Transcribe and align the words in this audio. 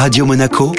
Radio 0.00 0.24
Monaco, 0.24 0.72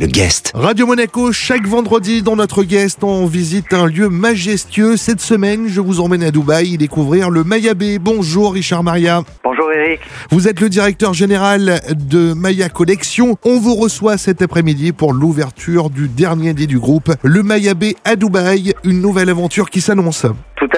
le 0.00 0.06
guest. 0.06 0.50
Radio 0.52 0.84
Monaco, 0.84 1.30
chaque 1.30 1.64
vendredi 1.64 2.22
dans 2.22 2.34
notre 2.34 2.64
guest, 2.64 3.04
on 3.04 3.24
visite 3.24 3.72
un 3.72 3.86
lieu 3.86 4.08
majestueux. 4.08 4.96
Cette 4.96 5.20
semaine, 5.20 5.68
je 5.68 5.80
vous 5.80 6.00
emmène 6.00 6.24
à 6.24 6.32
Dubaï 6.32 6.76
découvrir 6.76 7.30
le 7.30 7.44
Maya 7.44 7.74
Bay. 7.74 8.00
Bonjour 8.00 8.54
Richard 8.54 8.82
Maria. 8.82 9.22
Bonjour 9.44 9.70
Eric. 9.70 10.00
Vous 10.32 10.48
êtes 10.48 10.60
le 10.60 10.68
directeur 10.68 11.14
général 11.14 11.80
de 11.94 12.32
Maya 12.32 12.68
Collection. 12.68 13.36
On 13.44 13.60
vous 13.60 13.76
reçoit 13.76 14.18
cet 14.18 14.42
après-midi 14.42 14.90
pour 14.90 15.12
l'ouverture 15.12 15.88
du 15.88 16.08
dernier 16.08 16.52
dé 16.52 16.66
du 16.66 16.80
groupe, 16.80 17.12
le 17.22 17.44
Maya 17.44 17.74
Bay 17.74 17.94
à 18.04 18.16
Dubaï, 18.16 18.74
une 18.82 19.00
nouvelle 19.00 19.30
aventure 19.30 19.70
qui 19.70 19.80
s'annonce. 19.80 20.26
Tout 20.56 20.66
à 20.76 20.77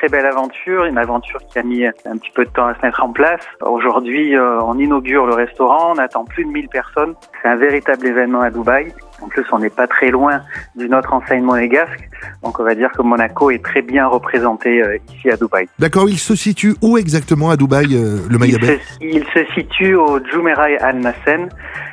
très 0.00 0.08
belle 0.08 0.24
aventure, 0.24 0.84
une 0.84 0.96
aventure 0.96 1.40
qui 1.52 1.58
a 1.58 1.62
mis 1.62 1.84
un 1.84 2.16
petit 2.16 2.30
peu 2.34 2.46
de 2.46 2.50
temps 2.50 2.66
à 2.66 2.74
se 2.74 2.80
mettre 2.80 3.02
en 3.02 3.12
place. 3.12 3.42
Aujourd'hui, 3.60 4.34
euh, 4.34 4.58
on 4.62 4.78
inaugure 4.78 5.26
le 5.26 5.34
restaurant, 5.34 5.92
on 5.94 5.98
attend 5.98 6.24
plus 6.24 6.46
de 6.46 6.50
1000 6.50 6.68
personnes. 6.68 7.14
C'est 7.42 7.48
un 7.48 7.56
véritable 7.56 8.06
événement 8.06 8.40
à 8.40 8.50
Dubaï. 8.50 8.94
En 9.20 9.28
plus, 9.28 9.44
on 9.52 9.58
n'est 9.58 9.68
pas 9.68 9.86
très 9.86 10.08
loin 10.08 10.40
d'une 10.74 10.94
autre 10.94 11.12
enseigne 11.12 11.44
monégasque. 11.44 12.08
Donc, 12.42 12.58
on 12.58 12.64
va 12.64 12.74
dire 12.74 12.90
que 12.92 13.02
Monaco 13.02 13.50
est 13.50 13.62
très 13.62 13.82
bien 13.82 14.06
représenté 14.06 14.82
euh, 14.82 14.96
ici 15.14 15.30
à 15.30 15.36
Dubaï. 15.36 15.68
D'accord, 15.78 16.08
il 16.08 16.18
se 16.18 16.34
situe 16.34 16.74
où 16.80 16.96
exactement 16.96 17.50
à 17.50 17.58
Dubaï, 17.58 17.94
euh, 17.94 18.20
le 18.30 18.38
Maya 18.38 18.54
il, 18.54 18.66
Bay 18.66 18.78
se, 18.78 19.04
il 19.04 19.24
se 19.34 19.52
situe 19.52 19.96
au 19.96 20.18
Jumeirah 20.24 20.68
Al 20.80 20.96
Nassen, 20.96 21.50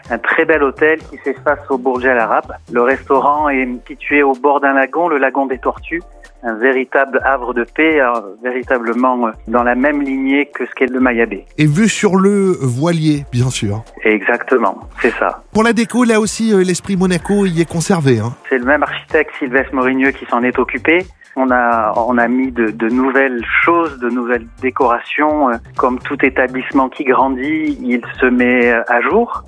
un 0.09 0.17
très 0.17 0.45
bel 0.45 0.63
hôtel 0.63 0.99
qui 0.99 1.17
s'efface 1.25 1.59
au 1.69 1.77
Burj 1.77 2.05
Al 2.05 2.19
Arab. 2.19 2.45
Le 2.71 2.83
restaurant 2.83 3.49
est 3.49 3.67
situé 3.85 4.23
au 4.23 4.31
bord 4.31 4.61
d'un 4.61 4.75
lagon, 4.75 5.09
le 5.09 5.17
lagon 5.17 5.45
des 5.45 5.58
Tortues 5.58 6.02
un 6.47 6.53
véritable 6.55 7.19
havre 7.25 7.53
de 7.53 7.63
paix, 7.63 7.99
euh, 7.99 8.21
véritablement 8.41 9.27
euh, 9.27 9.31
dans 9.47 9.63
la 9.63 9.75
même 9.75 10.01
lignée 10.01 10.49
que 10.53 10.65
ce 10.65 10.71
qu'est 10.71 10.89
le 10.89 10.99
Maya 10.99 11.25
Bay. 11.25 11.45
Et 11.57 11.65
vu 11.65 11.89
sur 11.89 12.15
le 12.15 12.55
voilier, 12.61 13.25
bien 13.31 13.49
sûr. 13.49 13.83
Exactement, 14.03 14.79
c'est 15.02 15.13
ça. 15.15 15.43
Pour 15.52 15.63
la 15.63 15.73
déco, 15.73 16.05
là 16.05 16.19
aussi, 16.21 16.53
euh, 16.53 16.63
l'esprit 16.63 16.95
Monaco 16.95 17.45
y 17.45 17.61
est 17.61 17.69
conservé. 17.69 18.19
Hein. 18.19 18.33
C'est 18.49 18.59
le 18.59 18.66
même 18.66 18.83
architecte 18.83 19.31
Sylvestre 19.38 19.75
Morigneux 19.75 20.11
qui 20.11 20.25
s'en 20.25 20.41
est 20.41 20.57
occupé. 20.57 21.05
On 21.35 21.52
a, 21.52 21.94
on 21.97 22.17
a 22.17 22.27
mis 22.27 22.52
de, 22.52 22.72
de 22.72 22.89
nouvelles 22.89 23.44
choses, 23.63 24.00
de 24.00 24.09
nouvelles 24.09 24.47
décorations. 24.61 25.50
Comme 25.75 26.00
tout 26.00 26.17
établissement 26.25 26.89
qui 26.89 27.03
grandit, 27.03 27.77
il 27.83 28.02
se 28.19 28.25
met 28.25 28.72
à 28.72 29.02
jour. 29.02 29.44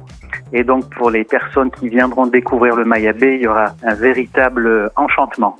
Et 0.53 0.63
donc 0.63 0.87
pour 0.93 1.09
les 1.09 1.23
personnes 1.23 1.71
qui 1.71 1.89
viendront 1.89 2.27
découvrir 2.27 2.75
le 2.75 2.85
Maya 2.85 3.13
Bay, 3.13 3.37
il 3.37 3.41
y 3.41 3.47
aura 3.47 3.73
un 3.83 3.95
véritable 3.95 4.91
enchantement. 4.97 5.57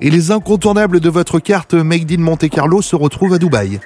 Et 0.00 0.10
les 0.10 0.30
incontournables 0.30 1.00
de 1.00 1.10
votre 1.10 1.40
carte 1.40 1.74
Made 1.74 2.12
in 2.12 2.20
Monte 2.20 2.48
Carlo 2.48 2.82
se 2.82 2.94
retrouvent 2.94 3.34
à 3.34 3.38
Dubaï. 3.38 3.80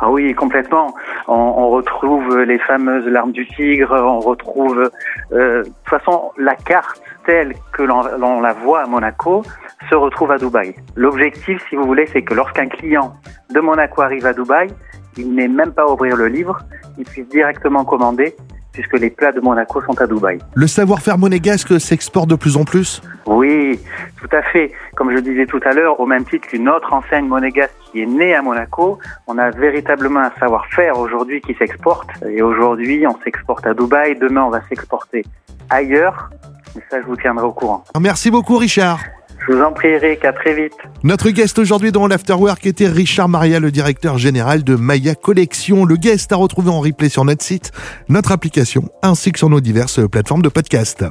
Ah 0.00 0.10
oui, 0.10 0.34
complètement. 0.34 0.94
On, 1.28 1.34
on 1.34 1.70
retrouve 1.70 2.38
les 2.38 2.58
fameuses 2.58 3.06
larmes 3.06 3.32
du 3.32 3.46
tigre, 3.46 3.92
on 3.92 4.20
retrouve... 4.20 4.90
euh, 5.32 5.62
de 5.62 5.64
toute 5.64 5.74
façon, 5.88 6.30
la 6.38 6.54
carte 6.54 7.00
telle 7.26 7.54
que 7.72 7.82
l'on 7.82 8.02
l'on 8.18 8.40
la 8.40 8.54
voit 8.54 8.82
à 8.82 8.86
Monaco 8.86 9.42
se 9.90 9.94
retrouve 9.94 10.30
à 10.30 10.38
Dubaï. 10.38 10.74
L'objectif, 10.96 11.62
si 11.68 11.76
vous 11.76 11.84
voulez, 11.84 12.06
c'est 12.12 12.22
que 12.22 12.34
lorsqu'un 12.34 12.68
client 12.68 13.12
de 13.54 13.60
Monaco 13.60 14.00
arrive 14.02 14.24
à 14.26 14.32
Dubaï, 14.32 14.68
il 15.16 15.34
n'ait 15.34 15.48
même 15.48 15.72
pas 15.72 15.82
à 15.82 15.92
ouvrir 15.92 16.16
le 16.16 16.26
livre, 16.26 16.58
il 16.98 17.04
puisse 17.04 17.28
directement 17.28 17.84
commander, 17.84 18.34
puisque 18.72 18.98
les 18.98 19.10
plats 19.10 19.32
de 19.32 19.40
Monaco 19.40 19.82
sont 19.82 20.00
à 20.00 20.06
Dubaï. 20.06 20.38
Le 20.54 20.66
savoir-faire 20.66 21.18
monégasque 21.18 21.78
s'exporte 21.78 22.28
de 22.28 22.34
plus 22.34 22.56
en 22.56 22.64
plus? 22.64 23.02
Oui, 23.26 23.78
tout 24.20 24.36
à 24.36 24.42
fait. 24.42 24.72
Comme 24.96 25.14
je 25.14 25.20
disais 25.20 25.46
tout 25.46 25.60
à 25.64 25.72
l'heure, 25.72 25.98
au 26.00 26.06
même 26.06 26.24
titre 26.24 26.48
qu'une 26.48 26.68
autre 26.68 26.92
enseigne 26.92 27.26
monégasque 27.26 27.74
qui 27.90 28.02
est 28.02 28.06
née 28.06 28.34
à 28.34 28.42
Monaco, 28.42 28.98
on 29.26 29.38
a 29.38 29.50
véritablement 29.50 30.20
un 30.20 30.32
savoir-faire 30.38 30.98
aujourd'hui 30.98 31.40
qui 31.40 31.54
s'exporte. 31.54 32.08
Et 32.28 32.42
aujourd'hui, 32.42 33.06
on 33.06 33.16
s'exporte 33.22 33.66
à 33.66 33.74
Dubaï. 33.74 34.16
Demain, 34.18 34.44
on 34.44 34.50
va 34.50 34.60
s'exporter 34.68 35.24
ailleurs. 35.70 36.30
Mais 36.74 36.82
ça, 36.90 37.00
je 37.00 37.06
vous 37.06 37.16
tiendrai 37.16 37.46
au 37.46 37.52
courant. 37.52 37.84
Merci 38.00 38.30
beaucoup 38.30 38.56
Richard. 38.56 38.98
Je 39.46 39.52
vous 39.52 39.62
en 39.62 39.72
prie, 39.72 39.88
Eric. 39.88 40.24
À 40.24 40.32
très 40.32 40.54
vite. 40.54 40.72
Notre 41.02 41.28
guest 41.30 41.58
aujourd'hui 41.58 41.92
dans 41.92 42.06
l'Afterwork 42.06 42.64
était 42.66 42.88
Richard 42.88 43.28
Maria, 43.28 43.60
le 43.60 43.70
directeur 43.70 44.16
général 44.16 44.64
de 44.64 44.74
Maya 44.74 45.14
Collection. 45.14 45.84
Le 45.84 45.96
guest 45.96 46.32
à 46.32 46.36
retrouver 46.36 46.70
en 46.70 46.80
replay 46.80 47.10
sur 47.10 47.24
notre 47.24 47.44
site, 47.44 47.70
notre 48.08 48.32
application, 48.32 48.88
ainsi 49.02 49.32
que 49.32 49.38
sur 49.38 49.50
nos 49.50 49.60
diverses 49.60 50.00
plateformes 50.08 50.42
de 50.42 50.48
podcast. 50.48 51.04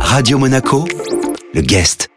Radio 0.00 0.38
Monaco, 0.38 0.84
le 1.54 1.62
guest. 1.62 2.13